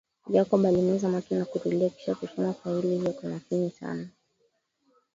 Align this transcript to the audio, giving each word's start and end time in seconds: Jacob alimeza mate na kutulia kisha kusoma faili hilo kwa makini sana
Jacob 0.29 0.65
alimeza 0.65 1.09
mate 1.09 1.35
na 1.35 1.45
kutulia 1.45 1.89
kisha 1.89 2.15
kusoma 2.15 2.53
faili 2.53 2.87
hilo 2.87 3.11
kwa 3.11 3.29
makini 3.29 3.69
sana 3.69 4.09